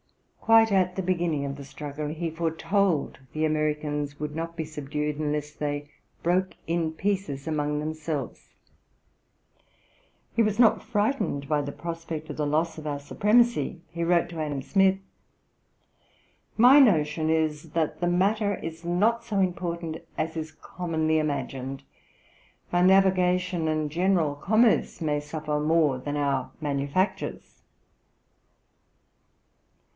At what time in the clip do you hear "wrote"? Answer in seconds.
14.03-14.27